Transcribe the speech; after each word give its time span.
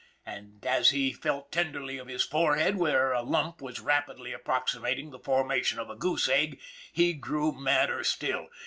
And 0.25 0.65
as 0.65 0.89
he 0.89 1.13
felt 1.13 1.51
tenderly 1.51 1.99
of 1.99 2.07
his 2.07 2.23
forehead, 2.23 2.75
where 2.77 3.11
a 3.13 3.21
lump 3.21 3.61
was 3.61 3.79
rapidly 3.79 4.33
approximating 4.33 5.11
the 5.11 5.19
formation 5.19 5.77
of 5.77 5.91
a 5.91 5.95
goose 5.95 6.27
egg, 6.27 6.59
he 6.91 7.13
grew 7.13 7.51
madder 7.51 8.03
still. 8.03 8.47